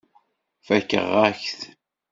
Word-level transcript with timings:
Fakeɣ-ak-t. 0.65 1.59